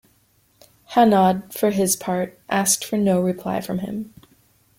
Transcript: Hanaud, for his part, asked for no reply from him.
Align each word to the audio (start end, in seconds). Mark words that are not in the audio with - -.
Hanaud, 0.95 1.53
for 1.53 1.69
his 1.69 1.95
part, 1.95 2.39
asked 2.49 2.83
for 2.83 2.97
no 2.97 3.21
reply 3.21 3.61
from 3.61 3.77
him. 3.77 4.15